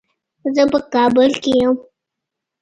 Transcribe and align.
زه 0.55 0.63
په 0.71 0.79
کابل 0.93 1.29
کې 1.43 1.51
یم. 1.61 1.75